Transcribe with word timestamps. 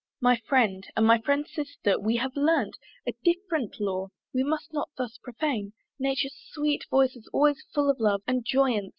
My 0.19 0.35
Friend, 0.47 0.83
and 0.97 1.05
my 1.05 1.19
Friend's 1.21 1.53
Sister! 1.53 1.99
we 1.99 2.15
have 2.15 2.35
learnt 2.35 2.75
A 3.07 3.13
different 3.23 3.79
lore: 3.79 4.09
we 4.33 4.43
may 4.43 4.57
not 4.71 4.89
thus 4.97 5.19
profane 5.21 5.73
Nature's 5.99 6.41
sweet 6.51 6.85
voices 6.89 7.29
always 7.31 7.61
full 7.71 7.87
of 7.87 7.99
love 7.99 8.23
And 8.25 8.43
joyance! 8.43 8.89